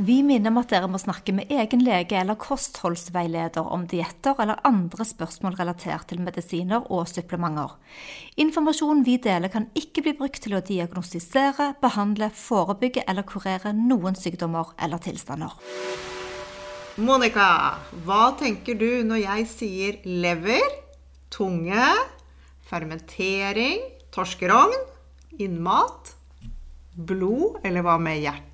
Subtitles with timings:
[0.00, 4.62] Vi minner om at dere må snakke med egen lege eller kostholdsveileder om dietter eller
[4.64, 7.74] andre spørsmål relatert til medisiner og supplementer.
[8.40, 14.16] Informasjonen vi deler kan ikke bli brukt til å diagnostisere, behandle, forebygge eller kurere noen
[14.16, 15.52] sykdommer eller tilstander.
[16.96, 17.52] Monica,
[18.08, 20.64] hva tenker du når jeg sier lever,
[21.28, 21.92] tunge,
[22.72, 23.84] fermentering,
[24.16, 24.78] torskerogn,
[25.36, 26.14] innmat,
[26.96, 28.49] blod, eller hva med hjerte?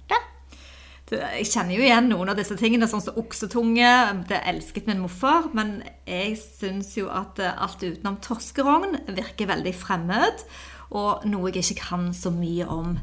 [1.07, 3.91] Jeg kjenner jo igjen noen av disse tingene, sånn som oksetunge.
[4.27, 5.53] Det elsket min morfar.
[5.55, 5.79] Men
[6.09, 10.43] jeg syns jo at alt utenom torskerogn virker veldig fremmed.
[10.91, 12.97] Og noe jeg ikke kan så mye om.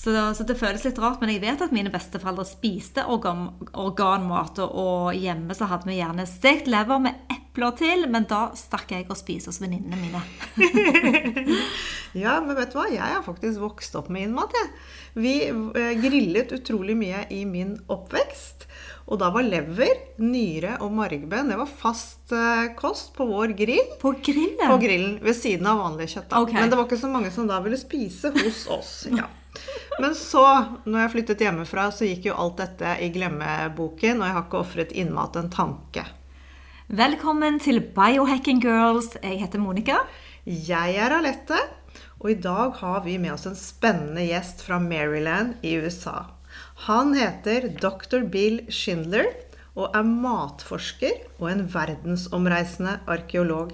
[0.00, 4.62] Så, så, det føles litt rart, men jeg vet at mine besteforeldre spiste organ, organmat.
[4.70, 9.08] Og hjemme så hadde vi gjerne stekt lever med epler til, men da stakk jeg
[9.10, 10.20] og spiste hos venninnene mine.
[12.22, 12.86] ja, men vet du hva?
[12.92, 14.70] Jeg har faktisk vokst opp med innmat, jeg.
[15.18, 18.68] Vi eh, grillet utrolig mye i min oppvekst.
[19.10, 23.96] Og da var lever, nyre og margben det var fast uh, kost på vår grill.
[23.98, 24.70] På grillen?
[24.70, 26.30] På grillen, Ved siden av vanlig kjøtt.
[26.30, 26.54] Okay.
[26.54, 28.94] Men det var ikke så mange som da ville spise hos oss.
[29.10, 29.26] ja.
[29.98, 30.44] Men så,
[30.86, 34.62] når jeg flyttet hjemmefra, så gikk jo alt dette i glemmeboken, og jeg har ikke
[34.62, 36.06] ofret innmat en tanke.
[36.90, 39.12] Velkommen til Biohacking Girls.
[39.22, 40.00] Jeg heter Monica.
[40.42, 41.54] Jeg er Alette.
[42.18, 46.24] Og i dag har vi med oss en spennende gjest fra Maryland i USA.
[46.88, 48.24] Han heter dr.
[48.32, 49.30] Bill Schindler
[49.76, 53.70] og er matforsker og en verdensomreisende arkeolog.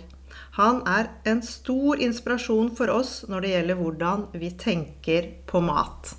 [0.61, 6.13] Han er en stor inspirasjon for oss når det gjelder hvordan vi tenker på mat.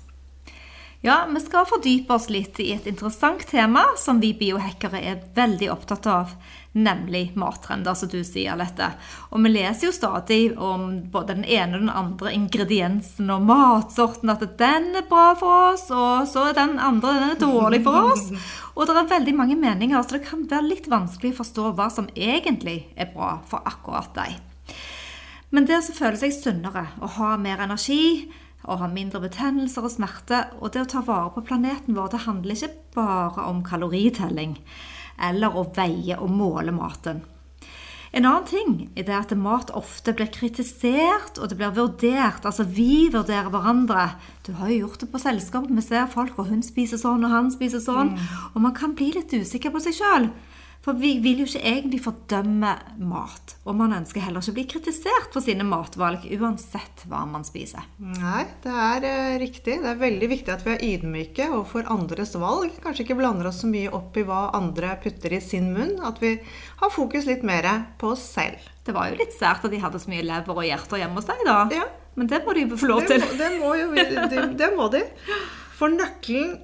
[1.00, 5.68] Ja, vi skal fordype oss litt i et interessant tema som vi biohackere er veldig
[5.70, 6.32] opptatt av,
[6.84, 8.90] nemlig mattrender, som du sier, Alette.
[9.32, 14.32] Og vi leser jo stadig om både den ene og den andre ingrediensen og matsorten,
[14.32, 18.12] at den er bra for oss, og så er den andre den er dårlig for
[18.12, 18.26] oss.
[18.74, 21.88] Og det er veldig mange meninger, så det kan være litt vanskelig å forstå hva
[21.92, 24.38] som egentlig er bra for akkurat deg.
[25.54, 28.28] Men det å føle seg sunnere og ha mer energi,
[28.68, 32.24] å ha mindre betennelser og smerte, og det å ta vare på planeten vår, det
[32.26, 34.58] handler ikke bare om kaloritelling
[35.18, 37.24] eller å veie og måle maten.
[38.08, 42.46] En annen ting er det at mat ofte blir kritisert, og det blir vurdert.
[42.48, 44.06] Altså vi vurderer hverandre.
[44.46, 45.68] Du har jo gjort det på selskap.
[45.68, 48.14] Vi ser folk, og hun spiser sånn, og han spiser sånn.
[48.14, 48.30] Mm.
[48.54, 50.30] Og man kan bli litt usikker på seg sjøl.
[50.88, 52.70] For vi vil jo ikke egentlig fordømme
[53.04, 53.50] mat.
[53.68, 57.84] Og man ønsker heller ikke å bli kritisert for sine matvalg, uansett hva man spiser.
[58.00, 59.74] Nei, det er uh, riktig.
[59.82, 62.72] Det er veldig viktig at vi er ydmyke overfor andres valg.
[62.80, 65.98] Kanskje ikke blander oss så mye opp i hva andre putter i sin munn.
[66.08, 66.30] At vi
[66.80, 67.68] har fokus litt mer
[68.00, 68.70] på oss selv.
[68.86, 71.28] Det var jo litt sært at de hadde så mye lever og hjerter hjemme hos
[71.28, 71.58] deg, da.
[71.76, 71.84] Ja.
[72.16, 73.20] Men det må de jo få lov til.
[73.20, 75.04] Det må, det må, jo, det, det må de.
[75.76, 76.56] For nøkkelen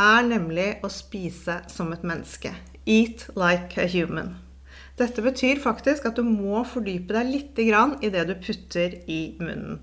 [0.00, 2.54] er nemlig å spise som et menneske.
[2.86, 4.36] Eat like a human.
[4.96, 9.80] Dette betyr faktisk at du må fordype deg litt i det du putter i munnen.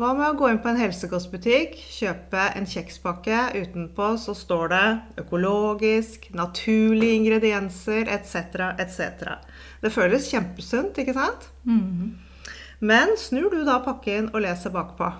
[0.00, 3.50] Hva med å gå inn på en helsekostbutikk, kjøpe en kjekspakke.
[3.52, 4.84] Utenpå så står det
[5.20, 9.36] økologisk, naturlige ingredienser etc., etc.
[9.84, 11.50] Det føles kjempesunt, ikke sant?
[11.68, 12.16] Mm.
[12.80, 15.12] Men snur du da pakken og leser bakpå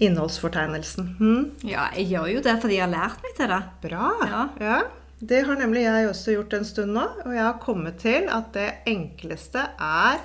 [0.00, 1.10] innholdsfortegnelsen.
[1.18, 1.42] Hm?
[1.66, 3.60] Ja, jeg gjør jo det fordi jeg har lært meg til det.
[3.82, 4.12] Bra.
[4.30, 4.44] Ja.
[4.62, 4.78] ja.
[5.20, 7.04] Det har nemlig jeg også gjort en stund nå.
[7.26, 10.22] Og jeg har kommet til at det enkleste er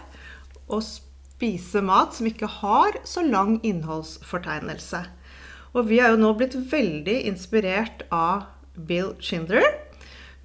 [0.72, 5.04] å spise mat som ikke har så lang innholdsfortegnelse.
[5.76, 8.48] Og vi er jo nå blitt veldig inspirert av
[8.88, 9.68] Bill Schindler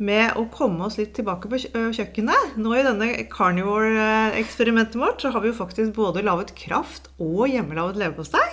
[0.00, 2.56] med å komme oss litt tilbake på kjøkkenet.
[2.58, 8.00] Nå i denne carnivore-eksperimentet vårt så har vi jo faktisk både laget kraft og hjemmelaget
[8.02, 8.48] leverpostei.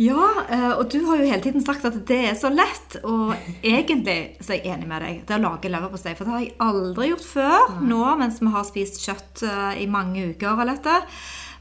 [0.00, 2.96] Ja, eh, og du har jo hele tiden sagt at det er så lett.
[3.04, 3.34] Og
[3.74, 5.20] egentlig så er jeg enig med deg.
[5.28, 6.14] Det å lage leverpostei.
[6.16, 9.90] For det har jeg aldri gjort før nå mens vi har spist kjøtt eh, i
[9.90, 10.56] mange uker.
[10.56, 11.02] eller dette.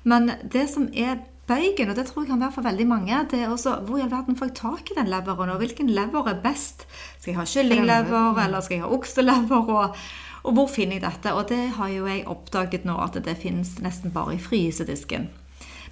[0.07, 1.19] Men det som er
[1.51, 4.05] bøygen, og det tror jeg kan være for veldig mange, det er også hvor i
[4.05, 6.85] all verden får jeg tak i den leveren, og hvilken lever er best?
[7.19, 9.69] Skal jeg ha kyllinglever, eller skal jeg ha okselever?
[9.75, 9.99] Og,
[10.47, 11.35] og hvor finner jeg dette?
[11.35, 15.29] Og det har jo jeg oppdaget nå at det finnes nesten bare i frysedisken.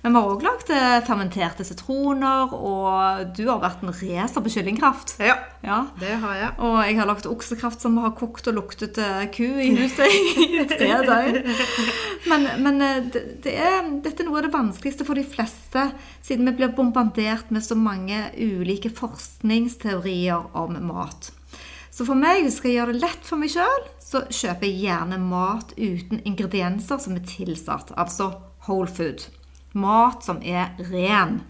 [0.01, 4.51] Men vi har òg lagd eh, fermenterte sitroner, og du har vært en racer på
[4.53, 5.17] kyllingkraft.
[5.19, 5.79] Ja, Ja.
[5.99, 6.51] det har jeg.
[6.63, 10.63] Og jeg har lagd oksekraft som har kokt og luktet eh, ku i huset i
[10.71, 11.41] tre døgn.
[12.31, 15.83] Men, men eh, det, det er, dette er noe av det vanskeligste for de fleste,
[16.23, 21.31] siden vi blir bombardert med så mange ulike forskningsteorier om mat.
[21.91, 24.79] Så for meg, hvis jeg skal gjøre det lett for meg sjøl, så kjøper jeg
[24.85, 28.31] gjerne mat uten ingredienser som er tilsatt, altså
[28.67, 29.25] whole food.
[29.77, 31.41] Mat som er ren.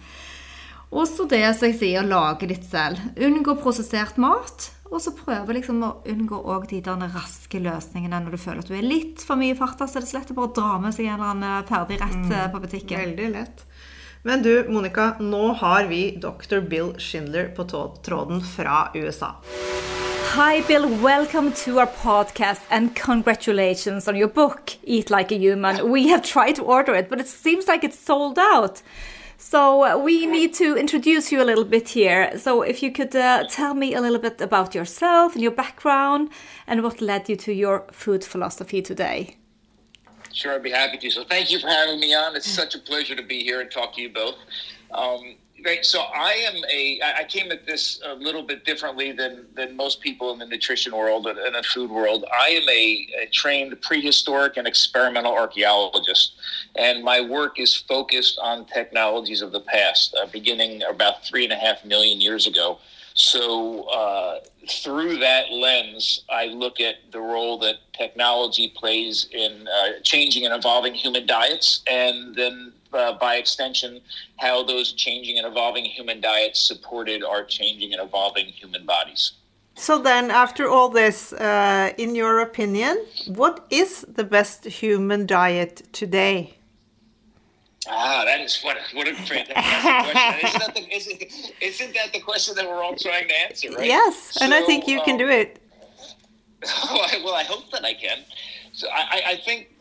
[0.90, 3.02] Og så det som jeg sier, lage litt selv.
[3.16, 4.72] Unngå prosessert mat.
[4.90, 6.40] Og så prøve liksom å unngå
[6.70, 6.82] de
[7.14, 9.86] raske løsningene når du føler at du er litt for mye i farta.
[9.86, 12.34] Så er det så lett å bare dra med seg en eller annen ferdig rett
[12.34, 13.06] eh, på butikken.
[13.06, 13.66] Veldig lett.
[14.26, 16.66] Men du, Monica, nå har vi dr.
[16.66, 17.70] Bill Schindler på
[18.04, 19.36] tråden fra USA.
[20.34, 20.88] Hi, Bill.
[21.02, 25.90] Welcome to our podcast and congratulations on your book, Eat Like a Human.
[25.90, 28.84] We have tried to order it, but it seems like it's sold out.
[29.38, 32.38] So uh, we need to introduce you a little bit here.
[32.38, 36.30] So if you could uh, tell me a little bit about yourself and your background
[36.68, 39.36] and what led you to your food philosophy today.
[40.32, 41.10] Sure, I'd be happy to.
[41.10, 42.36] So thank you for having me on.
[42.36, 44.36] It's such a pleasure to be here and talk to you both.
[44.92, 45.86] Um, great.
[45.86, 47.00] So I am a.
[47.20, 50.96] I came at this a little bit differently than than most people in the nutrition
[50.96, 52.26] world and and the food world.
[52.34, 56.34] I am a, a trained prehistoric and experimental archaeologist,
[56.76, 61.54] and my work is focused on technologies of the past, uh, beginning about three and
[61.54, 62.80] a half million years ago.
[63.14, 64.40] So, uh,
[64.70, 70.54] through that lens, I look at the role that technology plays in uh, changing and
[70.54, 74.02] evolving human diets, and then uh, by extension,
[74.38, 79.34] how those changing and evolving human diets supported our changing and evolving human bodies.
[79.76, 85.88] So then, after all this, uh, in your opinion, what is the best human diet
[85.94, 86.56] today?
[87.88, 90.48] Ah, that is what what a fantastic question.
[90.48, 91.24] Isn't that, the, isn't,
[91.62, 93.88] isn't that the question that we're all trying to answer, right?
[93.88, 95.60] Yes, and I think you can um, do it.
[96.66, 98.20] Oh, I- well, I hope that I can.
[98.74, 99.79] So I- I think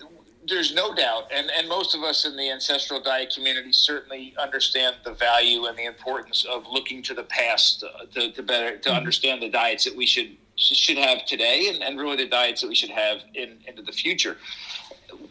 [0.49, 4.97] there's no doubt, and, and most of us in the ancestral diet community certainly understand
[5.05, 8.91] the value and the importance of looking to the past uh, to, to better to
[8.91, 12.69] understand the diets that we should should have today, and, and really the diets that
[12.69, 14.37] we should have in into the future.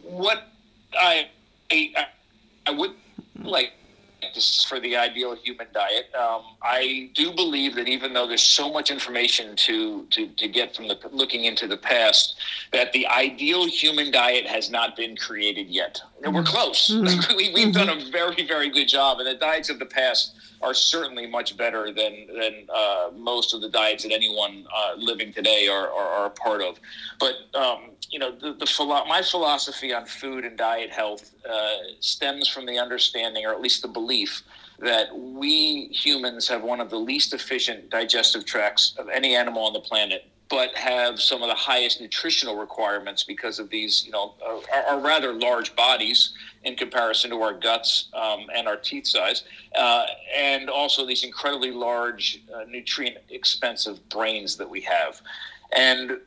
[0.04, 0.44] What
[0.98, 1.30] I
[1.72, 2.08] I,
[2.66, 2.92] I would
[3.40, 3.74] like
[4.68, 6.14] for the ideal human diet.
[6.16, 10.76] Um, I do believe that even though there's so much information to, to, to get
[10.76, 12.36] from the looking into the past,
[12.72, 16.02] that the ideal human diet has not been created yet.
[16.24, 16.90] And we're close.
[17.38, 20.74] we, we've done a very, very good job, and the diets of the past are
[20.74, 25.68] certainly much better than than uh, most of the diets that anyone uh, living today
[25.68, 26.80] are, are, are a part of.
[27.20, 31.76] But um, you know, the, the philo- my philosophy on food and diet health uh,
[32.00, 34.42] stems from the understanding, or at least the belief,
[34.80, 39.74] that we humans have one of the least efficient digestive tracts of any animal on
[39.74, 44.36] the planet, but have some of the highest nutritional requirements because of these, you know,
[44.74, 46.34] our, our rather large bodies
[46.64, 49.44] in comparison to our guts um, and our teeth size,
[49.76, 50.06] uh,
[50.36, 55.22] and also these incredibly large, uh, nutrient expensive brains that we have.
[55.76, 56.20] And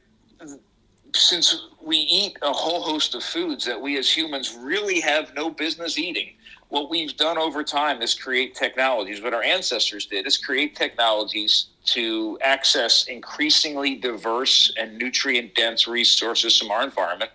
[1.15, 5.51] since we eat a whole host of foods that we as humans really have no
[5.51, 6.31] business eating,
[6.69, 9.21] what we've done over time is create technologies.
[9.21, 16.59] What our ancestors did is create technologies to access increasingly diverse and nutrient dense resources
[16.59, 17.31] from our environment.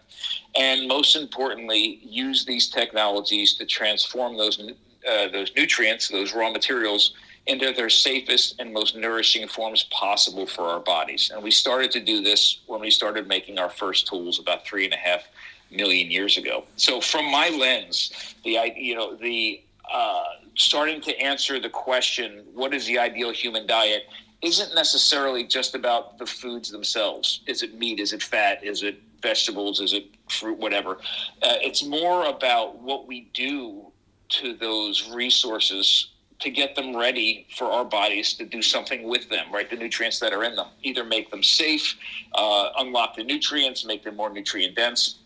[0.55, 7.13] And most importantly, use these technologies to transform those, uh, those nutrients, those raw materials,
[7.47, 11.31] into their safest and most nourishing forms possible for our bodies.
[11.33, 14.85] And we started to do this when we started making our first tools about three
[14.85, 15.27] and a half
[15.69, 16.63] million years ago.
[16.75, 19.61] So, from my lens, the you know the
[19.93, 20.23] uh,
[20.55, 24.03] starting to answer the question, what is the ideal human diet?
[24.41, 27.41] Isn't necessarily just about the foods themselves.
[27.47, 27.99] Is it meat?
[27.99, 28.63] Is it fat?
[28.63, 29.79] Is it vegetables?
[29.79, 30.57] Is it fruit?
[30.57, 30.97] Whatever.
[31.41, 33.91] Uh, it's more about what we do
[34.29, 39.51] to those resources to get them ready for our bodies to do something with them,
[39.53, 39.69] right?
[39.69, 41.95] The nutrients that are in them, either make them safe,
[42.33, 45.19] uh, unlock the nutrients, make them more nutrient dense.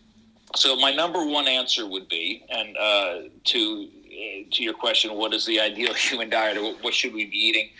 [0.54, 3.14] So my number one answer would be, and uh,
[3.44, 3.88] to
[4.52, 7.70] to your question, what is the ideal human diet, or what should we be eating?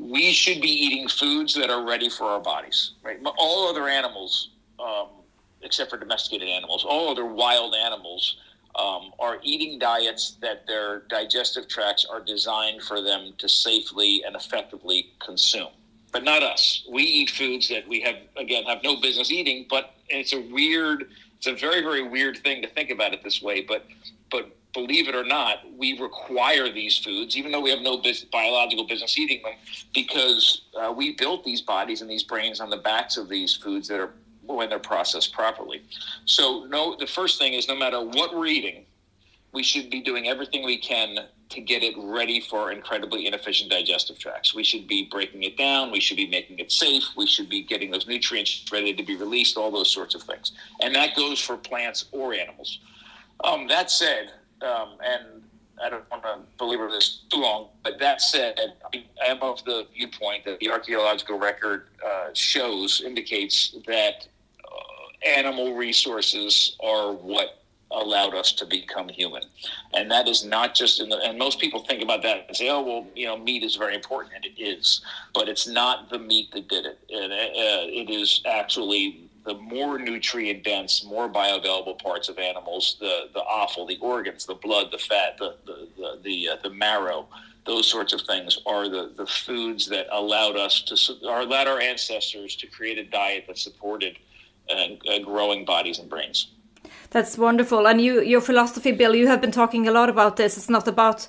[0.00, 3.18] We should be eating foods that are ready for our bodies, right?
[3.38, 4.50] All other animals,
[4.82, 5.08] um,
[5.60, 8.38] except for domesticated animals, all other wild animals
[8.76, 14.34] um, are eating diets that their digestive tracts are designed for them to safely and
[14.34, 15.68] effectively consume.
[16.12, 16.86] But not us.
[16.90, 19.66] We eat foods that we have again have no business eating.
[19.68, 23.40] But it's a weird, it's a very very weird thing to think about it this
[23.40, 23.60] way.
[23.60, 23.86] But
[24.30, 28.28] but believe it or not, we require these foods, even though we have no business,
[28.30, 29.52] biological business eating them,
[29.94, 33.88] because uh, we built these bodies and these brains on the backs of these foods
[33.88, 34.12] that are
[34.46, 35.82] when they're processed properly.
[36.24, 38.84] So, no, the first thing is no matter what we're eating,
[39.52, 41.18] we should be doing everything we can
[41.50, 44.54] to get it ready for incredibly inefficient digestive tracts.
[44.54, 45.90] We should be breaking it down.
[45.90, 47.02] We should be making it safe.
[47.16, 50.52] We should be getting those nutrients ready to be released, all those sorts of things.
[50.80, 52.78] And that goes for plants or animals.
[53.42, 54.30] Um, that said,
[54.62, 55.42] um, and
[55.82, 58.58] I don't want to belabor this too long, but that said,
[58.92, 64.28] I am of the viewpoint that the archaeological record uh, shows, indicates that
[64.62, 69.42] uh, animal resources are what allowed us to become human.
[69.94, 72.68] And that is not just in the, and most people think about that and say,
[72.68, 75.00] oh, well, you know, meat is very important, and it is,
[75.34, 76.98] but it's not the meat that did it.
[77.08, 83.28] it, uh, it is actually the more nutrient dense, more bioavailable parts of animals, the,
[83.32, 87.26] the offal, the organs, the blood, the fat, the, the, the, the, uh, the marrow,
[87.66, 91.80] those sorts of things are the, the foods that allowed us to, or allowed our
[91.80, 94.18] ancestors to create a diet that supported
[94.70, 94.74] uh,
[95.08, 96.48] uh, growing bodies and brains.
[97.10, 97.86] That's wonderful.
[97.86, 100.56] And you, your philosophy, Bill, you have been talking a lot about this.
[100.56, 101.28] It's not about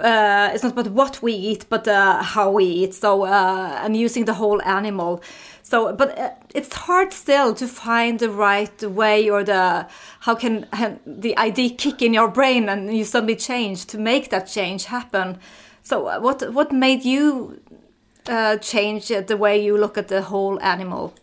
[0.00, 2.94] uh, it's not about what we eat, but uh, how we eat.
[2.94, 5.22] So uh, and using the whole animal.
[5.62, 9.86] So, but uh, it's hard still to find the right way or the
[10.20, 10.66] how can
[11.06, 15.38] the idea kick in your brain and you suddenly change to make that change happen.
[15.82, 17.60] So, uh, what what made you
[18.26, 21.14] uh, change the way you look at the whole animal?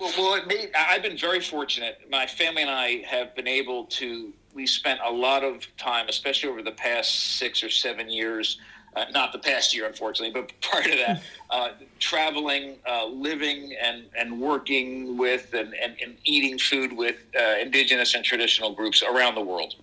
[0.00, 0.40] Well,
[0.74, 2.00] I've been very fortunate.
[2.10, 4.32] My family and I have been able to.
[4.54, 8.58] We spent a lot of time, especially over the past six or seven years.
[8.96, 11.68] Uh, not the past year, unfortunately, but prior to that, uh,
[12.00, 18.14] traveling, uh, living, and, and working with and, and, and eating food with uh, indigenous
[18.14, 19.76] and traditional groups around the world.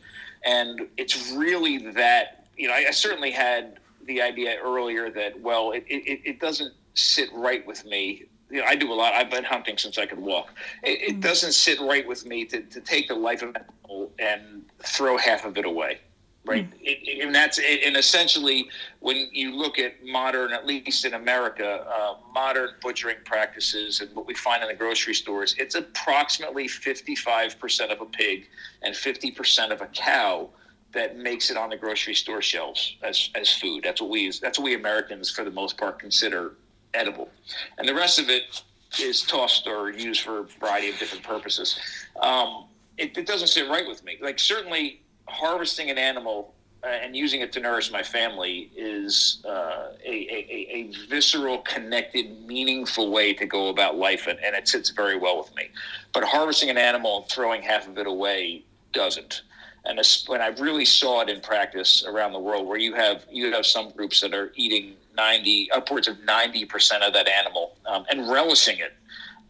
[0.44, 5.72] And it's really that, you know, I, I certainly had the idea earlier that, well,
[5.72, 9.14] it, it, it doesn't sit right with me you know, I do a lot.
[9.14, 10.54] I've been hunting since I could walk.
[10.84, 11.22] It, it mm.
[11.22, 15.18] doesn't sit right with me to, to take the life of an animal and throw
[15.18, 16.00] half of it away,
[16.46, 16.70] right?
[16.70, 16.78] Mm.
[16.82, 22.16] It, and that's and essentially when you look at modern, at least in America, uh,
[22.34, 27.92] modern butchering practices and what we find in the grocery stores, it's approximately fifty-five percent
[27.92, 28.48] of a pig
[28.82, 30.50] and fifty percent of a cow
[30.94, 33.84] that makes it on the grocery store shelves as, as food.
[33.84, 36.56] That's what we that's what we Americans, for the most part, consider
[36.94, 37.30] edible,
[37.78, 38.62] and the rest of it
[39.00, 41.80] is tossed or used for a variety of different purposes.
[42.22, 42.66] Um,
[42.98, 44.18] it, it, doesn't sit right with me.
[44.22, 49.90] Like certainly harvesting an animal uh, and using it to nourish my family is uh,
[50.04, 54.90] a, a, a, visceral, connected, meaningful way to go about life, and, and it sits
[54.90, 55.70] very well with me.
[56.14, 58.64] But harvesting an animal and throwing half of it away
[58.94, 59.42] doesn't
[59.88, 63.54] and when I really saw it in practice around the world, where you have you
[63.54, 68.06] have some groups that are eating ninety upwards of ninety percent of that animal um,
[68.10, 68.94] and relishing it,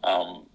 [0.04, 0.46] um,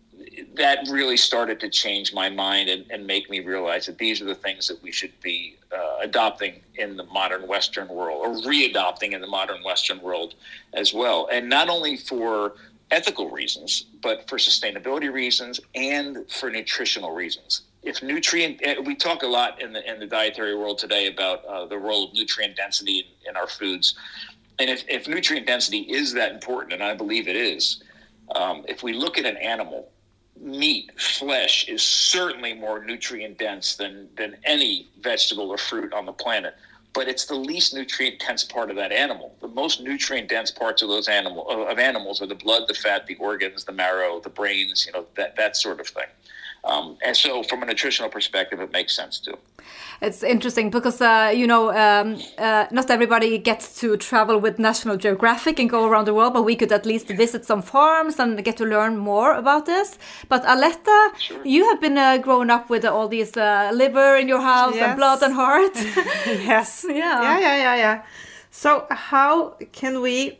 [0.55, 4.25] that really started to change my mind and, and, make me realize that these are
[4.25, 9.13] the things that we should be uh, adopting in the modern Western world or readopting
[9.13, 10.36] in the modern Western world
[10.74, 12.53] as well, and not only for
[12.91, 17.63] ethical reasons, but for sustainability reasons and for nutritional reasons.
[17.82, 21.43] If nutrient, eh, we talk a lot in the in the dietary world today about
[21.46, 23.96] uh, the role of nutrient density in, in, our foods,
[24.60, 27.84] and if, if nutrient density is that important, and I believe it is,
[28.36, 29.90] um, if we look at an animal,
[30.40, 36.14] meat, flesh is certainly more nutrient dense than than any vegetable or fruit on the
[36.14, 36.56] planet.
[36.94, 39.36] But it's the least nutrient dense part of that animal.
[39.42, 43.08] The most nutrient dense parts of those animal of animals are the blood, the fat,
[43.08, 44.86] the organs, the marrow, the brains.
[44.86, 46.06] You know that that sort of thing.
[46.64, 49.38] Um, and so, from a nutritional perspective, it makes sense too.
[50.02, 54.98] It's interesting because uh, you know um, uh, not everybody gets to travel with National
[54.98, 58.44] Geographic and go around the world, but we could at least visit some farms and
[58.44, 59.98] get to learn more about this.
[60.30, 61.46] But Aletta, sure.
[61.46, 64.84] you have been uh, growing up with all these uh, liver in your house yes.
[64.84, 65.76] and blood and heart.
[66.26, 66.86] yes.
[66.88, 66.96] Yeah.
[66.96, 67.40] Yeah.
[67.40, 67.56] Yeah.
[67.56, 67.76] Yeah.
[67.76, 68.04] Yeah.
[68.52, 70.38] So, how can we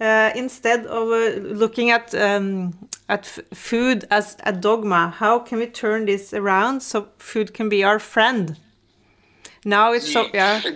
[0.00, 2.72] uh, instead of uh, looking at um,
[3.08, 5.08] at food as a dogma.
[5.08, 8.58] How can we turn this around so food can be our friend?
[9.64, 10.62] Now it's so yeah.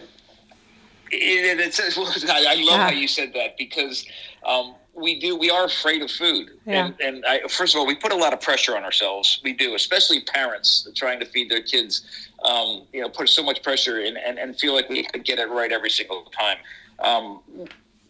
[1.10, 1.80] It, it, it's,
[2.28, 2.84] I, I love yeah.
[2.84, 4.04] how you said that because
[4.44, 6.86] um, we do we are afraid of food, yeah.
[6.86, 9.40] and, and I, first of all, we put a lot of pressure on ourselves.
[9.42, 12.28] We do, especially parents trying to feed their kids.
[12.44, 15.48] Um, you know, put so much pressure in, and, and feel like we get it
[15.48, 16.58] right every single time.
[17.00, 17.40] Um,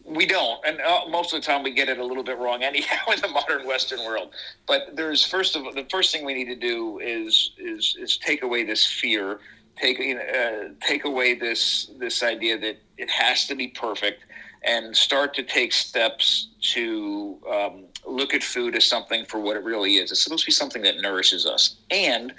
[0.05, 2.63] we don't, and uh, most of the time we get it a little bit wrong
[2.63, 4.33] anyhow in the modern Western world.
[4.67, 8.17] But there's first of all the first thing we need to do is is is
[8.17, 9.39] take away this fear,
[9.79, 14.23] take you know, uh, take away this this idea that it has to be perfect
[14.63, 19.63] and start to take steps to um, look at food as something for what it
[19.63, 20.11] really is.
[20.11, 22.33] It's supposed to be something that nourishes us, and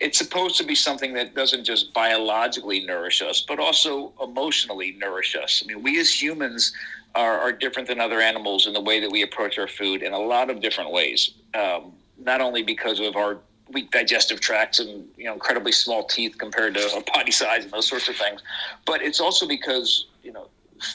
[0.00, 5.36] it's supposed to be something that doesn't just biologically nourish us, but also emotionally nourish
[5.36, 5.62] us.
[5.64, 6.72] I mean, we as humans
[7.14, 10.12] are, are different than other animals in the way that we approach our food in
[10.12, 11.32] a lot of different ways.
[11.54, 13.38] Um, not only because of our
[13.72, 17.88] weak digestive tracts and you know incredibly small teeth compared to body size and those
[17.88, 18.42] sorts of things,
[18.84, 20.48] but it's also because you know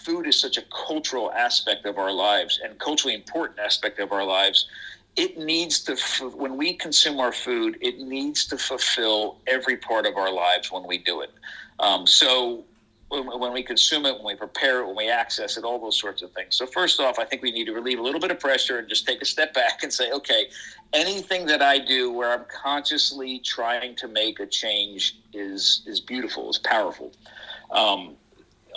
[0.05, 4.25] food is such a cultural aspect of our lives and culturally important aspect of our
[4.25, 4.67] lives.
[5.17, 5.95] It needs to
[6.29, 10.87] when we consume our food it needs to fulfill every part of our lives when
[10.87, 11.31] we do it.
[11.79, 12.63] Um, so
[13.11, 16.21] when, we consume it when we prepare it when we access it all those sorts
[16.21, 16.55] of things.
[16.55, 18.87] So first off i think we need to relieve a little bit of pressure and
[18.87, 20.49] just take a step back and say okay
[20.93, 26.49] anything that i do where i'm consciously trying to make a change is is beautiful
[26.49, 27.11] is powerful.
[27.71, 28.15] Um,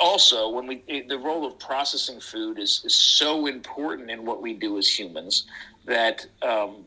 [0.01, 4.53] also when we the role of processing food is, is so important in what we
[4.55, 5.47] do as humans
[5.85, 6.85] that um,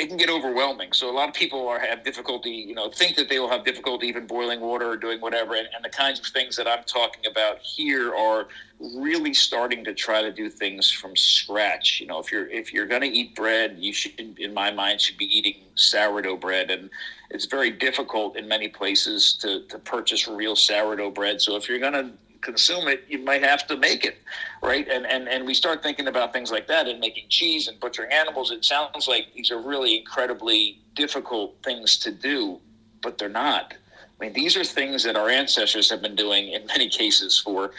[0.00, 0.92] it can get overwhelming.
[0.92, 3.64] So a lot of people are have difficulty, you know, think that they will have
[3.66, 5.54] difficulty even boiling water or doing whatever.
[5.54, 8.48] And, and the kinds of things that I'm talking about here are
[8.80, 12.00] really starting to try to do things from scratch.
[12.00, 15.02] You know, if you're if you're going to eat bread, you should, in my mind,
[15.02, 16.88] should be eating sourdough bread, and
[17.28, 21.42] it's very difficult in many places to to purchase real sourdough bread.
[21.42, 24.18] So if you're going to consume it, you might have to make it,
[24.62, 24.86] right?
[24.88, 28.12] And and and we start thinking about things like that and making cheese and butchering
[28.12, 28.50] animals.
[28.50, 32.60] It sounds like these are really incredibly difficult things to do,
[33.02, 33.74] but they're not.
[34.20, 37.72] I mean, these are things that our ancestors have been doing in many cases for.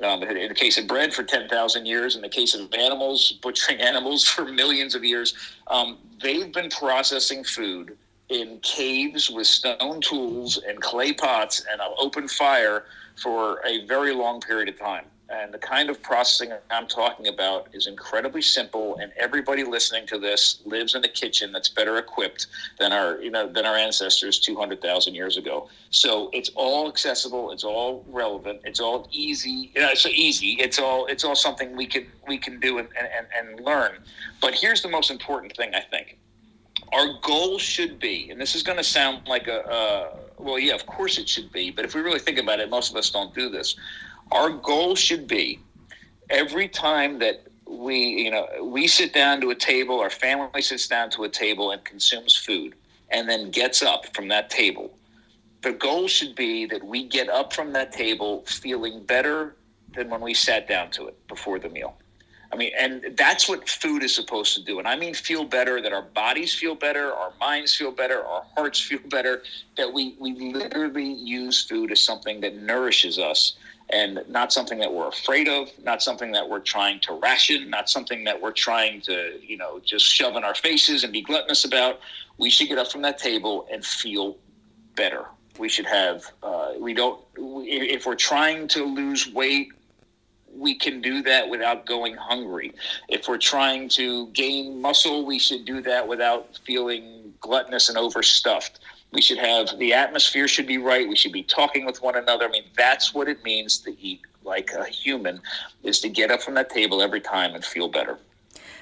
[0.00, 2.14] Um, in the case of bread, for 10,000 years.
[2.14, 5.34] In the case of animals, butchering animals for millions of years.
[5.66, 7.98] Um, they've been processing food
[8.28, 12.84] in caves with stone tools and clay pots and an open fire
[13.22, 15.04] for a very long period of time.
[15.30, 20.18] And the kind of processing I'm talking about is incredibly simple, and everybody listening to
[20.18, 22.46] this lives in a kitchen that's better equipped
[22.78, 25.68] than our, you know, than our ancestors 200,000 years ago.
[25.90, 29.70] So it's all accessible, it's all relevant, it's all easy.
[29.74, 30.52] You know, it's so easy.
[30.60, 33.98] It's all it's all something we can we can do and, and, and learn.
[34.40, 36.16] But here's the most important thing I think
[36.92, 40.74] our goal should be, and this is going to sound like a, uh, well, yeah,
[40.74, 43.10] of course it should be, but if we really think about it, most of us
[43.10, 43.76] don't do this.
[44.32, 45.60] Our goal should be
[46.30, 50.88] every time that we, you know, we sit down to a table, our family sits
[50.88, 52.74] down to a table and consumes food,
[53.10, 54.90] and then gets up from that table.
[55.62, 59.56] The goal should be that we get up from that table feeling better
[59.94, 61.96] than when we sat down to it before the meal.
[62.50, 64.78] I mean, and that's what food is supposed to do.
[64.78, 68.44] And I mean, feel better, that our bodies feel better, our minds feel better, our
[68.56, 69.42] hearts feel better,
[69.76, 73.56] that we, we literally use food as something that nourishes us
[73.90, 77.88] and not something that we're afraid of, not something that we're trying to ration, not
[77.88, 81.64] something that we're trying to, you know, just shove in our faces and be gluttonous
[81.64, 82.00] about.
[82.36, 84.36] We should get up from that table and feel
[84.94, 85.24] better.
[85.58, 89.72] We should have, uh, we don't, if we're trying to lose weight
[90.58, 92.74] we can do that without going hungry.
[93.08, 98.80] If we're trying to gain muscle, we should do that without feeling gluttonous and overstuffed.
[99.12, 101.08] We should have the atmosphere should be right.
[101.08, 102.46] We should be talking with one another.
[102.46, 105.40] I mean, that's what it means to eat like a human
[105.82, 108.18] is to get up from that table every time and feel better.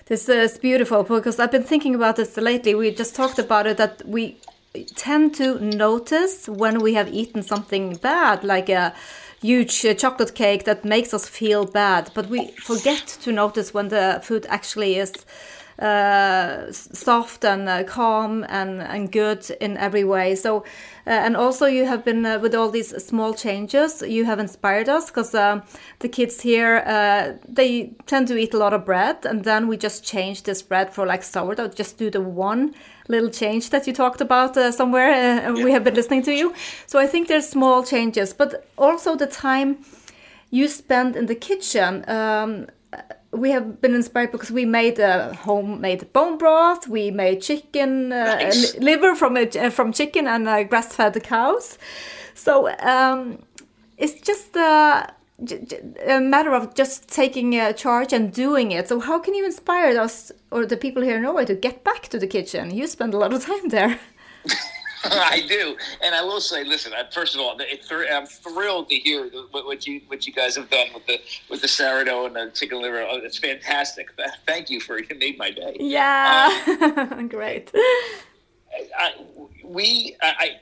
[0.07, 2.75] This is beautiful because I've been thinking about this lately.
[2.75, 4.37] We just talked about it that we
[4.85, 8.95] tend to notice when we have eaten something bad, like a
[9.41, 13.89] huge uh, chocolate cake that makes us feel bad, but we forget to notice when
[13.89, 15.13] the food actually is
[15.79, 20.35] uh, soft and uh, calm and, and good in every way.
[20.35, 20.65] So,
[21.07, 24.89] uh, and also you have been uh, with all these small changes, you have inspired
[24.89, 25.61] us because uh,
[25.99, 26.83] the kids here
[27.47, 30.95] they tend to eat a lot of bread, and then we just change this bread
[30.95, 31.69] for like sourdough.
[31.69, 32.75] Just do the one
[33.09, 35.11] little change that you talked about somewhere.
[35.11, 35.53] Yeah.
[35.53, 36.55] We have been listening to you,
[36.87, 39.79] so I think there's small changes, but also the time
[40.51, 42.05] you spend in the kitchen.
[42.09, 42.67] Um,
[43.33, 46.89] we have been inspired because we made a homemade bone broth.
[46.89, 48.77] We made chicken uh, nice.
[48.79, 51.79] liver from a, uh, from chicken and uh, grass fed cows.
[52.35, 53.43] So um,
[53.99, 55.07] it's just uh,
[56.07, 58.89] a matter of just taking charge and doing it.
[58.89, 62.09] So how can you inspire us or the people here in Norway to get back
[62.09, 62.75] to the kitchen?
[62.75, 64.01] You spend a lot of time there.
[65.05, 66.93] I do, and I will say, listen.
[67.13, 71.07] First of all, I'm thrilled to hear what, you what you guys have done with
[71.07, 73.07] the with the sourdough and the chicken liver.
[73.09, 74.09] Oh, it's fantastic.
[74.47, 75.77] Thank you for you made my day.
[75.79, 76.51] Yeah,
[77.13, 77.71] um, great.
[78.99, 79.13] I,
[79.63, 80.57] we I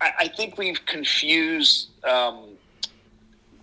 [0.00, 2.56] I, I think we've confused um,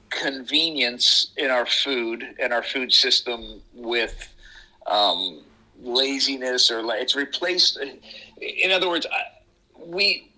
[0.10, 4.30] convenience in our food and our food system with
[4.86, 5.42] um,
[5.84, 7.80] laziness or la- it's replaced.
[8.40, 9.06] In other words,
[9.86, 10.34] we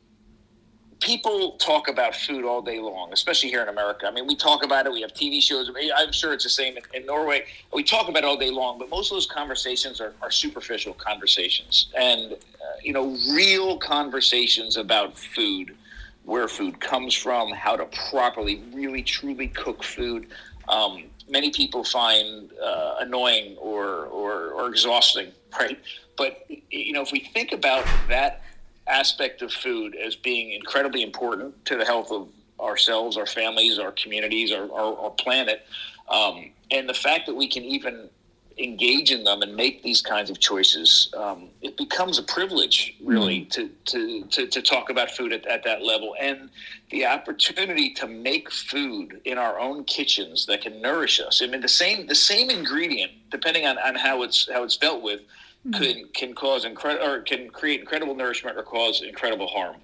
[1.01, 4.07] people talk about food all day long, especially here in America.
[4.07, 4.91] I mean, we talk about it.
[4.91, 5.69] We have TV shows.
[5.95, 7.45] I'm sure it's the same in, in Norway.
[7.73, 10.93] We talk about it all day long, but most of those conversations are, are superficial
[10.93, 12.37] conversations, and uh,
[12.81, 15.75] you know, real conversations about food,
[16.23, 20.27] where food comes from, how to properly, really, truly cook food.
[20.69, 25.79] Um, many people find uh, annoying or, or or exhausting, right?
[26.17, 28.41] But you know, if we think about that
[28.87, 33.91] aspect of food as being incredibly important to the health of ourselves, our families, our
[33.91, 35.65] communities, our, our, our planet.
[36.07, 38.09] Um, and the fact that we can even
[38.57, 43.41] engage in them and make these kinds of choices, um, it becomes a privilege, really,
[43.41, 43.49] mm.
[43.49, 46.15] to, to, to, to, talk about food at, at that level.
[46.19, 46.49] And
[46.89, 51.41] the opportunity to make food in our own kitchens that can nourish us.
[51.41, 55.01] I mean, the same, the same ingredient, depending on, on how it's, how it's dealt
[55.01, 55.21] with,
[55.67, 55.83] mm-hmm.
[55.83, 59.77] can can cause incredible or can create incredible nourishment or cause incredible harm.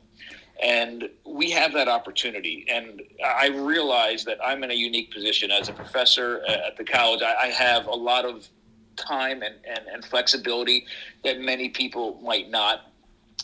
[0.64, 2.66] And we have that opportunity.
[2.70, 7.24] And I realize that I'm in a unique position as a professor at the college.
[7.24, 8.48] I, I have a lot of
[8.95, 10.86] time and, and, and flexibility
[11.23, 12.91] that many people might not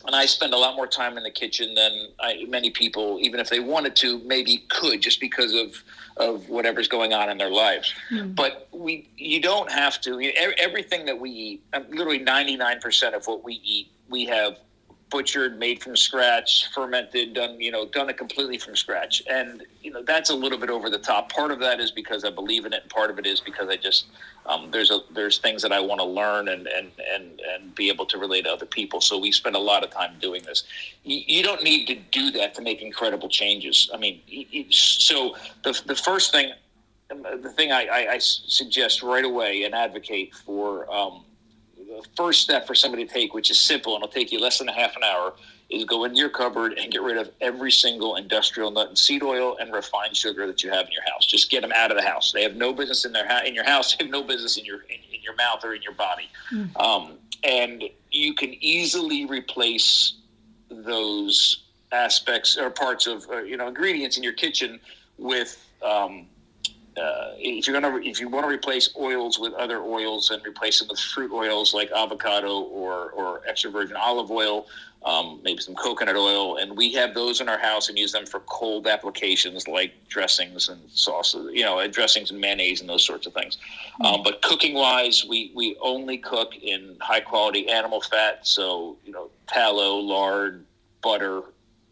[0.06, 3.40] and I spend a lot more time in the kitchen than I, many people, even
[3.40, 5.82] if they wanted to, maybe could, just because of
[6.16, 7.94] of whatever's going on in their lives.
[8.10, 8.34] Mm.
[8.34, 10.32] But we, you don't have to.
[10.58, 14.58] Everything that we eat, um, literally ninety nine percent of what we eat, we have
[15.10, 19.90] butchered, made from scratch, fermented, done you know done it completely from scratch, and you
[19.90, 21.32] know that's a little bit over the top.
[21.32, 23.68] Part of that is because I believe in it, and part of it is because
[23.68, 24.06] I just
[24.46, 27.88] um, there's a there's things that I want to learn and and and and be
[27.88, 29.00] able to relate to other people.
[29.00, 30.64] So we spend a lot of time doing this.
[31.04, 33.90] You, you don't need to do that to make incredible changes.
[33.92, 34.20] I mean,
[34.70, 36.52] so the the first thing.
[37.10, 41.24] The thing I, I, I suggest right away and advocate for um,
[42.02, 44.58] the first step for somebody to take, which is simple and it'll take you less
[44.58, 45.34] than a half an hour,
[45.70, 49.22] is go into your cupboard and get rid of every single industrial nut and seed
[49.22, 51.26] oil and refined sugar that you have in your house.
[51.26, 52.32] Just get them out of the house.
[52.32, 53.94] They have no business in their ha- in your house.
[53.98, 56.28] They have no business in your in, in your mouth or in your body.
[56.52, 56.80] Mm.
[56.80, 60.14] Um, and you can easily replace
[60.70, 64.80] those aspects or parts of uh, you know ingredients in your kitchen
[65.18, 66.26] with um,
[66.98, 70.78] uh, if you're gonna if you want to replace oils with other oils and replace
[70.78, 74.66] them with fruit oils like avocado or or extra virgin olive oil,
[75.04, 78.26] um, maybe some coconut oil, and we have those in our house and use them
[78.26, 83.26] for cold applications like dressings and sauces, you know, dressings and mayonnaise and those sorts
[83.26, 83.56] of things.
[83.56, 84.06] Mm-hmm.
[84.06, 89.12] Um, but cooking wise, we we only cook in high quality animal fat, so you
[89.12, 90.64] know, tallow, lard,
[91.00, 91.42] butter,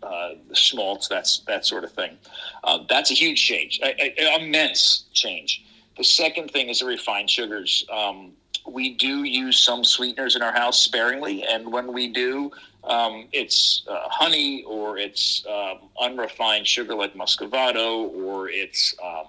[0.07, 2.17] uh, the schmaltz, that's that sort of thing.
[2.65, 5.65] Uh, that's a huge change, a, a, immense change.
[5.97, 7.85] The second thing is the refined sugars.
[7.91, 8.33] Um,
[8.67, 12.51] we do use some sweeteners in our house sparingly, and when we do,
[12.85, 19.25] um, it's uh, honey or it's um, unrefined sugar like muscovado or it's um,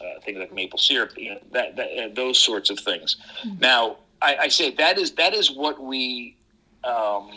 [0.00, 1.12] uh, things like maple syrup.
[1.16, 3.16] You know, that, that uh, those sorts of things.
[3.44, 3.58] Mm-hmm.
[3.60, 6.36] Now, I, I, say that is that is what we
[6.84, 7.32] um,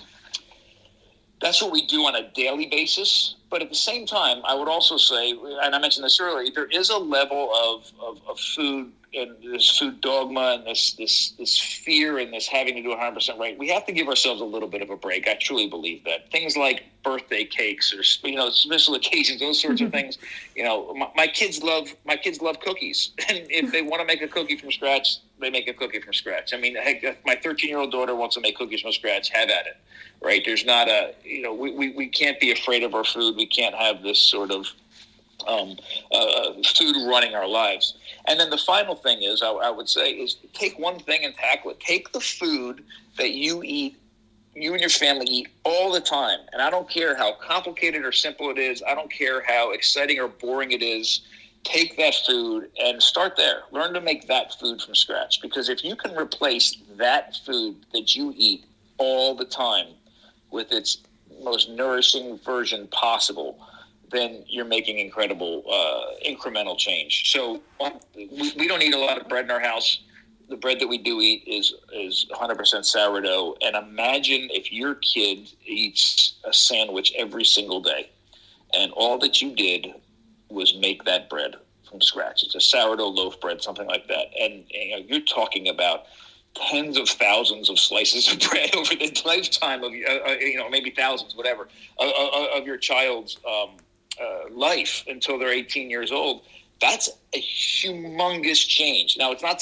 [1.45, 3.35] that's what we do on a daily basis.
[3.51, 6.65] But at the same time, I would also say, and I mentioned this earlier, there
[6.65, 11.57] is a level of, of, of food and this food dogma and this this this
[11.57, 13.57] fear and this having to do 100% right.
[13.57, 15.27] We have to give ourselves a little bit of a break.
[15.27, 19.79] I truly believe that things like birthday cakes or you know special occasions, those sorts
[19.79, 20.17] of things.
[20.55, 24.05] You know, my, my kids love my kids love cookies, and if they want to
[24.05, 26.53] make a cookie from scratch, they make a cookie from scratch.
[26.53, 29.29] I mean, heck, my 13 year old daughter wants to make cookies from scratch.
[29.29, 29.77] Have at it,
[30.21, 30.41] right?
[30.43, 33.37] There's not a you know we, we, we can't be afraid of our food.
[33.37, 34.67] We can't have this sort of
[35.47, 35.77] um,
[36.11, 37.95] uh, food running our lives.
[38.27, 41.35] And then the final thing is, I, I, would say, is take one thing and
[41.35, 41.79] tackle it.
[41.79, 42.83] Take the food
[43.17, 43.97] that you eat,
[44.55, 46.39] you and your family eat all the time.
[46.53, 48.81] And I don't care how complicated or simple it is.
[48.87, 51.21] I don't care how exciting or boring it is.
[51.63, 53.63] Take that food and start there.
[53.71, 55.41] Learn to make that food from scratch.
[55.41, 58.65] Because if you can replace that food that you eat
[58.97, 59.87] all the time
[60.51, 60.99] with its
[61.43, 63.59] most nourishing version possible,
[64.11, 67.31] then you're making incredible uh, incremental change.
[67.31, 67.61] So
[68.15, 69.99] we, we, don't eat a lot of bread in our house.
[70.47, 73.55] The bread that we do eat is is 100% sourdough.
[73.61, 78.09] And imagine if your kid eats a sandwich every single day,
[78.73, 79.93] and all that you did
[80.49, 81.55] was make that bread
[81.89, 82.43] from scratch.
[82.43, 84.27] It's a sourdough loaf bread, something like that.
[84.39, 86.05] And, you know, you're talking about
[86.55, 90.69] tens of thousands of slices of bread over the lifetime of uh, uh, you know
[90.69, 91.67] maybe thousands whatever
[91.99, 93.71] uh, of your child's um,
[94.21, 96.43] uh, life until they're 18 years old
[96.81, 99.61] that's a humongous change now it's not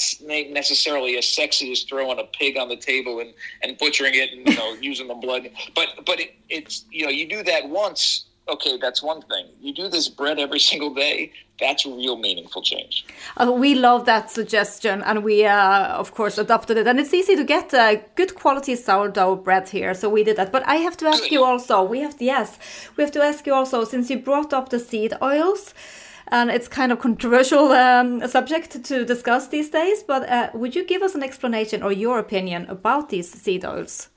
[0.50, 4.48] necessarily as sexy as throwing a pig on the table and, and butchering it and
[4.48, 8.26] you know using the blood but but it, it's you know you do that once
[8.48, 9.46] okay, that's one thing.
[9.60, 13.06] You do this bread every single day, that's a real meaningful change.
[13.36, 16.86] Uh, we love that suggestion, and we, uh, of course, adopted it.
[16.86, 20.50] And it's easy to get uh, good quality sourdough bread here, so we did that.
[20.50, 21.32] But I have to ask good.
[21.32, 21.82] you also.
[21.82, 22.58] We have to, yes,
[22.96, 25.74] we have to ask you also since you brought up the seed oils.
[26.28, 30.02] And it's kind of controversial um, subject to discuss these days.
[30.02, 34.08] But uh, would you give us an explanation or your opinion about these seed oils?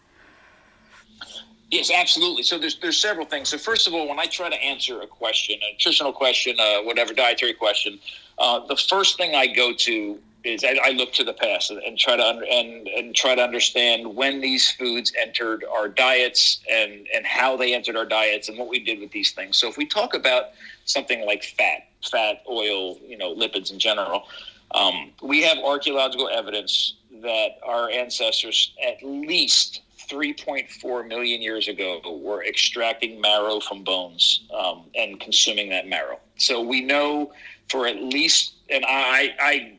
[1.70, 2.44] Yes, absolutely.
[2.44, 3.50] So there's there's several things.
[3.50, 6.80] So first of all, when I try to answer a question, a nutritional question, uh,
[6.84, 8.00] whatever dietary question,
[8.40, 11.98] uh, the first thing I go to is I, I look to the past and
[11.98, 17.26] try to and and try to understand when these foods entered our diets and and
[17.26, 19.58] how they entered our diets and what we did with these things.
[19.58, 20.52] So if we talk about
[20.86, 24.24] something like fat, fat, oil, you know, lipids in general,
[24.72, 32.44] um, we have archaeological evidence that our ancestors at least 3.4 million years ago were
[32.46, 36.20] extracting marrow from bones um, and consuming that marrow.
[36.38, 37.34] So we know
[37.70, 39.74] for at least, and I, I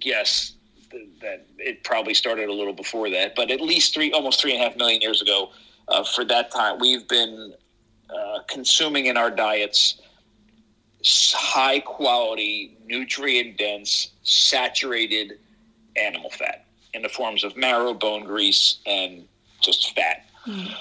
[0.00, 0.54] guess
[1.22, 4.62] that it probably started a little before that, but at least three, almost three and
[4.62, 5.50] a half million years ago,
[5.88, 7.54] uh, for that time, we've been
[8.10, 10.01] uh, consuming in our diets
[11.04, 15.38] high quality, nutrient dense, saturated
[15.96, 19.26] animal fat in the forms of marrow, bone grease, and
[19.60, 20.26] just fat.
[20.46, 20.74] Mm.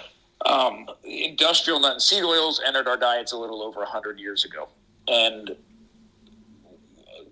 [0.45, 4.67] Um, industrial nut and seed oils entered our diets a little over 100 years ago.
[5.07, 5.55] And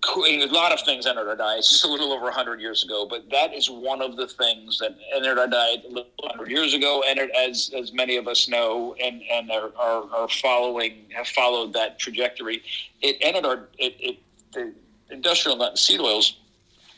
[0.08, 3.28] a lot of things entered our diets just a little over 100 years ago, but
[3.30, 7.02] that is one of the things that entered our diet a little 100 years ago,
[7.06, 11.72] entered as, as many of us know, and, and are, are, are following, have followed
[11.72, 12.62] that trajectory.
[13.00, 14.18] It entered our, it, it,
[14.52, 14.72] the
[15.10, 16.36] industrial nut and seed oils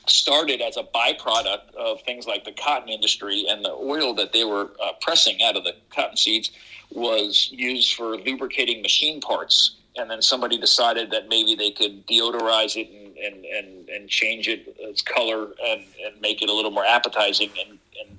[0.08, 4.44] started as a byproduct of things like the cotton industry and the oil that they
[4.44, 6.50] were uh, pressing out of the cotton seeds
[6.90, 12.76] was used for lubricating machine parts and then somebody decided that maybe they could deodorize
[12.76, 16.70] it and, and, and, and change it its color and, and make it a little
[16.70, 18.18] more appetizing and, and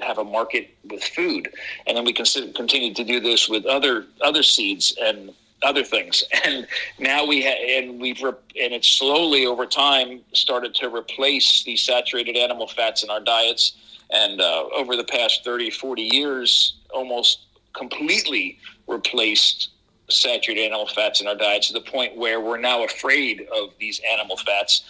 [0.00, 1.52] have a market with food
[1.86, 6.24] and then we continue to do this with other other seeds and other things.
[6.44, 6.66] And
[6.98, 11.82] now we ha- and we've re- and it's slowly over time started to replace these
[11.82, 13.74] saturated animal fats in our diets.
[14.10, 19.68] And uh, over the past 30, 40 years, almost completely replaced
[20.12, 24.00] saturated animal fats in our diets to the point where we're now afraid of these
[24.10, 24.84] animal fats.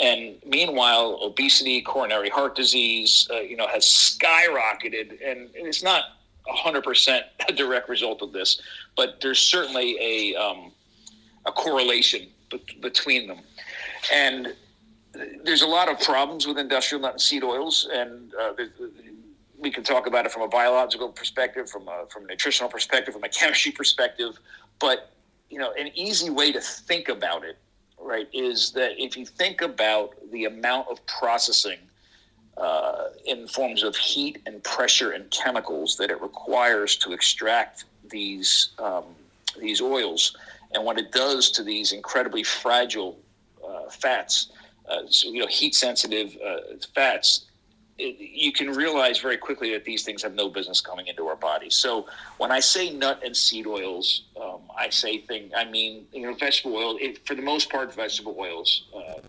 [0.00, 6.04] And meanwhile, obesity, coronary heart disease, uh, you know, has skyrocketed, and it's not
[6.48, 8.60] 100% a direct result of this,
[8.96, 10.72] but there's certainly a, um,
[11.46, 13.40] a correlation be- between them.
[14.12, 14.54] And
[15.42, 18.52] there's a lot of problems with industrial nut and seed oils, and uh,
[19.58, 23.14] we can talk about it from a biological perspective, from a, from a nutritional perspective,
[23.14, 24.38] from a chemistry perspective.
[24.78, 25.10] But
[25.50, 27.58] you know, an easy way to think about it,
[27.98, 31.78] right, is that if you think about the amount of processing
[32.56, 38.70] uh, in forms of heat and pressure and chemicals that it requires to extract these
[38.78, 39.04] um,
[39.58, 40.36] these oils,
[40.72, 43.18] and what it does to these incredibly fragile
[43.66, 44.52] uh, fats,
[44.88, 46.58] uh, so, you know, heat sensitive uh,
[46.94, 47.46] fats.
[47.98, 51.74] You can realize very quickly that these things have no business coming into our bodies.
[51.74, 52.06] So
[52.36, 55.50] when I say nut and seed oils, um, I say thing.
[55.56, 56.96] I mean, you know, vegetable oil.
[57.00, 58.84] It, for the most part, vegetable oils.
[58.94, 59.20] Uh,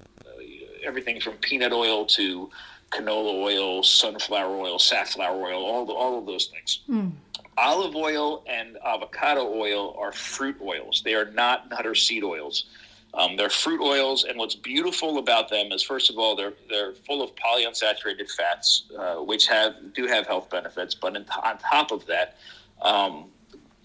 [0.83, 2.49] everything from peanut oil to
[2.91, 6.79] canola oil, sunflower oil, safflower oil, all the, all of those things.
[6.89, 7.11] Mm.
[7.57, 11.01] Olive oil and avocado oil are fruit oils.
[11.03, 12.65] They are not nut or seed oils.
[13.13, 16.93] Um, they're fruit oils, and what's beautiful about them is, first of all, they're they're
[16.93, 20.93] full of polyunsaturated fats, uh, which have do have health benefits.
[20.93, 22.37] But in, on top of that,
[22.81, 23.29] um,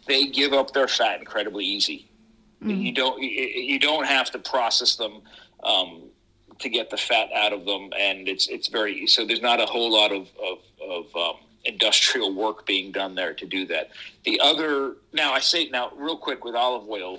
[0.07, 2.07] they give up their fat incredibly easy.
[2.63, 2.83] Mm.
[2.83, 5.23] You don't you, you, don't have to process them.
[5.63, 6.03] Um,
[6.59, 9.27] to get the fat out of them, and it's it's very so.
[9.27, 13.47] There's not a whole lot of of, of um, industrial work being done there to
[13.47, 13.91] do that.
[14.25, 17.19] The other now, I say now real quick with olive oil.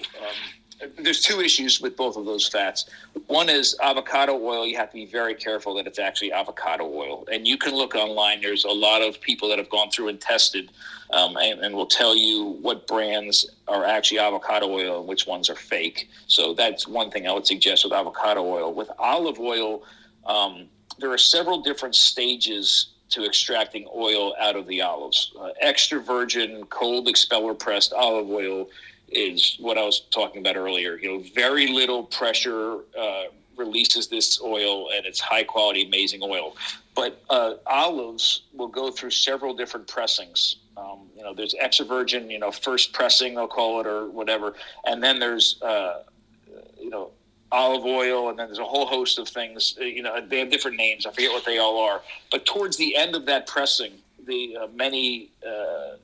[0.97, 2.85] There's two issues with both of those fats.
[3.27, 4.67] One is avocado oil.
[4.67, 7.25] You have to be very careful that it's actually avocado oil.
[7.31, 8.41] And you can look online.
[8.41, 10.71] There's a lot of people that have gone through and tested
[11.11, 15.49] um, and, and, will tell you what brands are actually avocado oil and which ones
[15.49, 16.09] are fake.
[16.27, 18.73] So that's one thing I would suggest with avocado oil.
[18.73, 19.83] With olive oil,
[20.25, 20.65] um,
[20.99, 25.31] there are several different stages to extracting oil out of the olives.
[25.39, 28.67] Uh, extra virgin, cold expeller pressed olive oil
[29.10, 30.98] is what I was talking about earlier.
[30.98, 36.56] You know, very little pressure uh, releases this oil, and it's high quality, amazing oil.
[36.96, 40.58] But uh, olives will go through several different pressings.
[40.78, 44.54] Um, you know, there's extra virgin, you know, first pressing, they'll call it, or whatever,
[44.86, 46.04] and then there's uh,
[46.80, 47.12] you know
[47.52, 49.78] olive oil, and then there's a whole host of things.
[49.80, 51.06] Uh, you know, they have different names.
[51.06, 52.02] I forget what they all are.
[52.32, 53.94] But towards the end of that pressing,
[54.26, 55.96] the uh, many uh,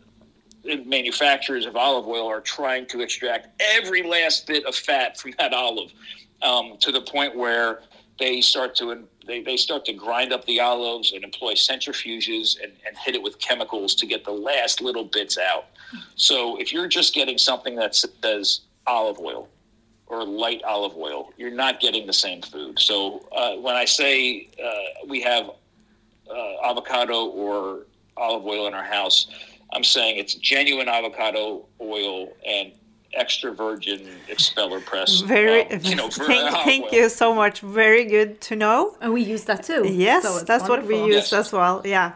[0.85, 5.53] manufacturers of olive oil are trying to extract every last bit of fat from that
[5.53, 5.91] olive
[6.41, 7.81] um, to the point where
[8.19, 12.71] they start to they, they start to grind up the olives and employ centrifuges and,
[12.85, 15.65] and hit it with chemicals to get the last little bits out.
[16.15, 19.47] So if you're just getting something that says olive oil
[20.07, 22.79] or light olive oil, you're not getting the same food.
[22.79, 25.51] So uh, when I say uh, we have
[26.29, 27.85] uh, avocado or
[28.17, 29.27] olive oil in our house,
[29.73, 32.71] I'm saying it's genuine avocado oil and
[33.13, 35.21] extra virgin expeller press.
[35.21, 37.59] Very, um, you know, thank, thank you so much.
[37.59, 38.95] Very good to know.
[39.01, 39.87] And we use that too.
[39.87, 40.99] Yes, so that's wonderful.
[40.99, 41.33] what we use Yes.
[41.33, 41.81] as well.
[41.85, 42.13] Yeah.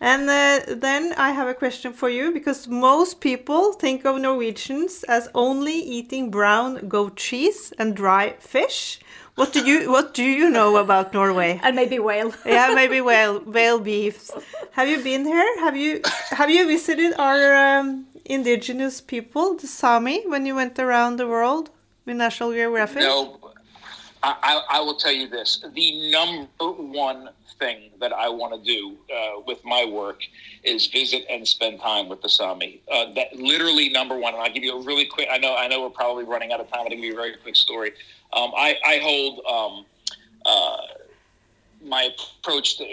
[0.00, 5.04] And uh, then I have a question for you because most people think of Norwegians
[5.04, 9.00] as only eating brown goat cheese and dry fish.
[9.38, 11.60] What do you What do you know about Norway?
[11.62, 12.32] And maybe whale.
[12.44, 14.32] yeah, maybe whale whale beefs.
[14.72, 15.50] Have you been here?
[15.60, 21.18] Have you Have you visited our um, indigenous people, the Sami, when you went around
[21.18, 21.70] the world
[22.04, 23.02] with National Geographic?
[23.02, 23.38] No,
[24.22, 28.96] I, I, will tell you this: the number one thing that I want to do
[29.14, 30.20] uh, with my work
[30.64, 32.80] is visit and spend time with the Sami.
[32.90, 34.34] Uh, that literally number one.
[34.34, 35.28] And I'll give you a really quick.
[35.30, 36.80] I know I know we're probably running out of time.
[36.82, 37.92] I'll give you a very quick story.
[38.32, 39.86] Um, I, I hold um,
[40.44, 40.78] uh,
[41.82, 42.10] my
[42.42, 42.84] approach to.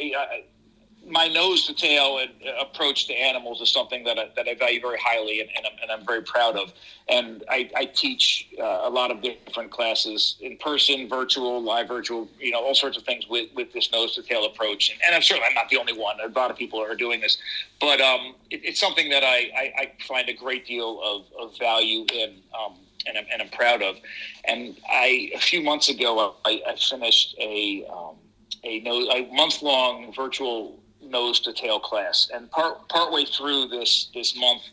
[1.07, 4.81] My nose to tail uh, approach to animals is something that I, that I value
[4.81, 6.73] very highly and, and, I'm, and I'm very proud of.
[7.07, 12.27] And I, I teach uh, a lot of different classes in person, virtual, live virtual,
[12.39, 14.89] you know, all sorts of things with, with this nose to tail approach.
[14.89, 16.17] And, and I'm certainly I'm not the only one.
[16.23, 17.37] A lot of people are doing this,
[17.79, 21.57] but um, it, it's something that I, I, I find a great deal of, of
[21.57, 22.41] value in.
[22.59, 23.97] Um, and I'm, and I'm proud of.
[24.45, 28.15] And I, a few months ago, I, I finished a, um,
[28.63, 32.29] a, a month long virtual nose to tail class.
[32.33, 34.63] And part partway through this this month,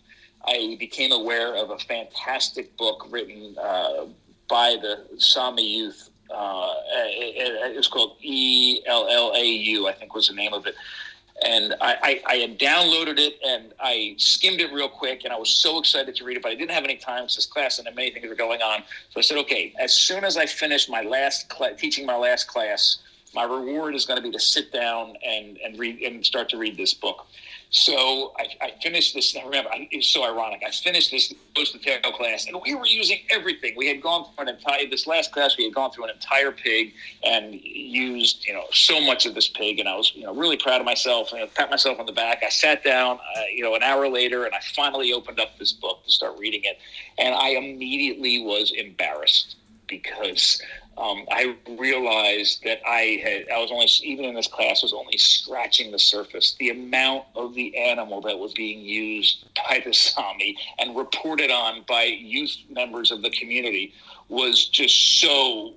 [0.44, 4.06] I became aware of a fantastic book written uh,
[4.48, 6.10] by the Sami youth.
[6.34, 10.54] Uh, it, it, was called E L L A U, I think was the name
[10.54, 10.74] of it.
[11.46, 15.36] And I, I, I had downloaded it and I skimmed it real quick, and I
[15.36, 17.96] was so excited to read it, but I didn't have any time since class and
[17.96, 18.82] many things were going on.
[19.10, 22.46] So I said, okay, as soon as I finish my last cla teaching my last
[22.46, 22.98] class,
[23.34, 26.58] my reward is going to be to sit down and, and read and start to
[26.58, 27.26] read this book.
[27.72, 29.34] So I, I finished this.
[29.34, 30.62] Now remember, I, it's so ironic.
[30.66, 33.72] I finished this post tail class, and we were using everything.
[33.78, 35.56] We had gone through an entire this last class.
[35.56, 36.92] We had gone through an entire pig
[37.24, 40.58] and used you know so much of this pig, and I was you know really
[40.58, 41.32] proud of myself.
[41.32, 42.42] And I pat myself on the back.
[42.44, 45.72] I sat down, uh, you know, an hour later, and I finally opened up this
[45.72, 46.78] book to start reading it,
[47.18, 50.60] and I immediately was embarrassed because
[50.98, 55.16] um, I realized that I had I was only even in this class was only
[55.18, 56.54] scratching the surface.
[56.58, 61.84] The amount of the animal that was being used by the Sami and reported on
[61.88, 63.94] by youth members of the community
[64.28, 65.74] was just so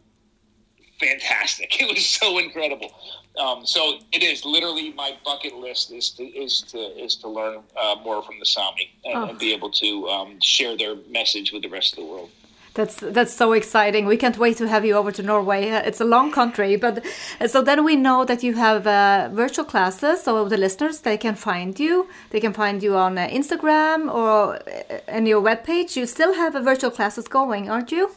[1.00, 1.76] fantastic.
[1.82, 2.92] It was so incredible.
[3.38, 7.64] Um, so it is literally my bucket list is to is to is to learn
[7.82, 9.30] uh, more from the Sami and, Oh.
[9.30, 12.30] and be able to um, share their message with the rest of the world.
[12.76, 14.06] That's that's so exciting.
[14.06, 15.70] We can't wait to have you over to Norway.
[15.70, 17.06] Uh, It's a long country, but
[17.40, 20.24] uh, so then we know that you have uh, virtual classes.
[20.24, 22.08] So the listeners they can find you.
[22.32, 24.60] They can find you on uh, Instagram or
[25.08, 25.96] on your webpage.
[25.96, 28.12] You still have uh, virtual classes going, aren't you?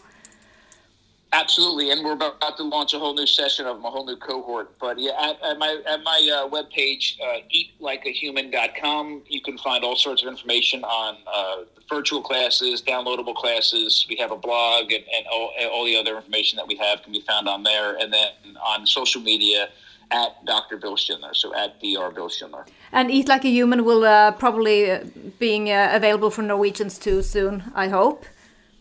[1.31, 4.79] Absolutely, and we're about to launch a whole new session of a whole new cohort.
[4.79, 9.95] But yeah, at, at my at my uh, webpage, uh, eatlikeahuman.com, you can find all
[9.95, 14.07] sorts of information on uh, virtual classes, downloadable classes.
[14.09, 17.13] We have a blog, and, and all, all the other information that we have can
[17.13, 17.99] be found on there.
[17.99, 19.69] And then on social media,
[20.11, 20.79] at Dr.
[20.79, 22.11] Bill Schindler, so at Dr.
[22.11, 22.65] Bill Schindler.
[22.93, 25.05] And Eat Like a Human will uh, probably uh,
[25.39, 27.65] being uh, available for Norwegians too soon.
[27.75, 28.25] I hope.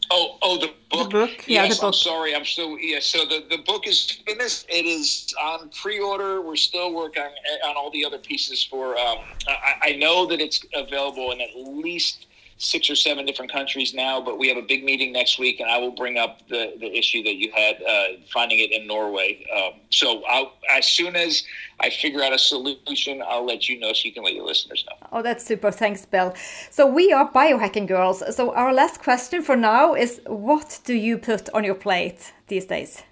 [0.10, 1.10] Oh, oh, the book.
[1.12, 1.30] book?
[1.48, 1.88] Yeah, Yes, the book.
[1.88, 2.36] I'm sorry.
[2.36, 2.78] I'm still.
[2.80, 3.00] Yeah.
[3.02, 4.66] So the, the book is finished.
[4.70, 6.42] It is on pre-order.
[6.42, 8.98] We're still working on, on all the other pieces for.
[8.98, 12.27] Um, I, I know that it's available in at least
[12.58, 15.70] six or seven different countries now, but we have a big meeting next week, and
[15.70, 19.46] I will bring up the, the issue that you had uh, finding it in Norway.
[19.56, 21.44] Um, so I'll, as soon as
[21.80, 24.84] I figure out a solution, I'll let you know so you can let your listeners
[24.90, 25.08] know.
[25.12, 25.72] Oh, that's super.
[25.72, 26.34] Thanks, Bill.
[26.72, 28.24] So we are biohacking girls.
[28.36, 32.66] So our last question for now is what do you put on your plate these
[32.66, 33.04] days?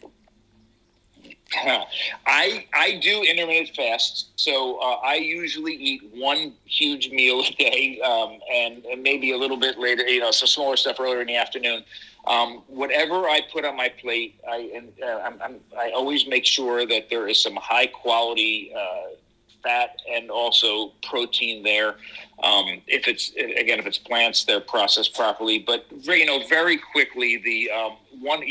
[2.25, 8.01] I I do intermittent fast, so uh, I usually eat one huge meal a day,
[8.01, 11.27] um, and, and, maybe a little bit later, you know, some smaller stuff earlier in
[11.27, 11.83] the afternoon.
[12.25, 16.45] Um, whatever I put on my plate, I and, uh, I'm, I'm, i always make
[16.45, 19.15] sure that there is some high quality uh,
[19.61, 21.95] fat and also protein there.
[22.41, 25.59] Um, if it's again, if it's plants, they're processed properly.
[25.59, 28.43] But you know, very quickly, the um, one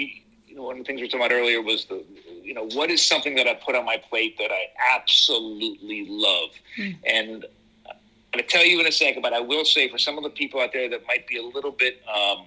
[0.56, 2.04] one of the things we were talking about earlier was the
[2.44, 6.50] you know, what is something that I put on my plate that I absolutely love?
[6.78, 6.96] Mm.
[7.06, 7.44] And
[7.88, 7.96] I'm
[8.32, 10.30] going to tell you in a second, but I will say for some of the
[10.30, 12.44] people out there that might be a little bit, um,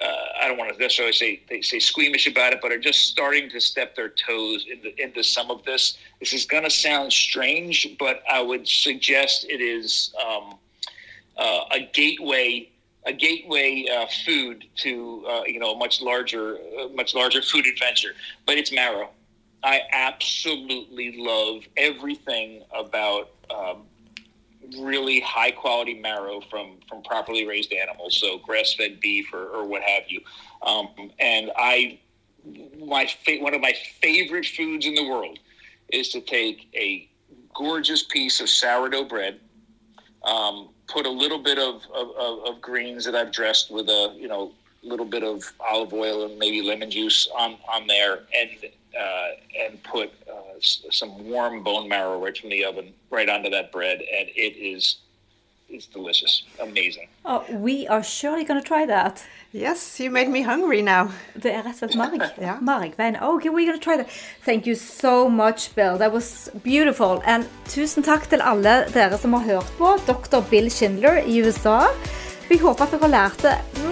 [0.00, 0.06] uh,
[0.42, 3.48] I don't want to necessarily say they say squeamish about it, but are just starting
[3.50, 5.96] to step their toes into, into some of this.
[6.20, 10.58] This is going to sound strange, but I would suggest it is um,
[11.38, 12.68] uh, a gateway
[13.06, 17.66] a gateway uh, food to uh, you know a much larger uh, much larger food
[17.66, 18.14] adventure
[18.46, 19.10] but it's marrow
[19.66, 23.82] I absolutely love everything about um,
[24.78, 29.64] really high quality marrow from from properly raised animals, so grass fed beef or, or,
[29.64, 30.20] what have you.
[30.62, 31.98] Um, and I,
[32.78, 35.40] my fa- one of my favorite foods in the world
[35.92, 37.08] is to take a
[37.54, 39.40] gorgeous piece of sourdough bread,
[40.24, 44.28] um, put a little bit of, of, of, greens that I've dressed with a you
[44.28, 48.50] know little bit of olive oil and maybe lemon juice on on there, and
[48.98, 49.28] uh,
[49.64, 53.98] and put uh, some warm bone marrow right from the oven right onto that bread,
[54.00, 54.98] and it is
[55.68, 57.08] it's delicious, amazing.
[57.24, 59.24] Oh, we are surely going to try that.
[59.52, 61.10] Yes, you made me hungry now.
[61.34, 62.20] Det är rätt marg.
[62.40, 62.56] ja.
[62.60, 63.16] Margbein.
[63.16, 64.08] Okay, we're going to try that.
[64.44, 65.98] Thank you so much, Bill.
[65.98, 67.22] That was beautiful.
[67.24, 70.40] And tusen takk til alle dere som har hørt på Dr.
[70.50, 71.86] Bill Schindler i USA.
[72.48, 73.42] Vi håper at dere har lært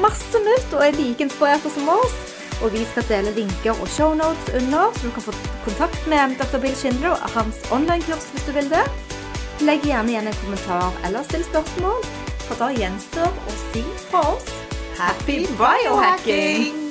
[0.01, 2.14] masse nytt og er like inspirerte som oss.
[2.62, 5.33] Og vi skal dele linker og shownotes under, så du kan få
[5.64, 6.61] kontakt med Dr.
[6.62, 8.85] Bill Schindler og hans online-kurs hvis du vil det.
[9.61, 12.02] Legg gjerne igjen en kommentar eller still spørsmål,
[12.48, 14.50] for da gjenstår å si fra oss
[14.98, 16.84] Happy biohacking!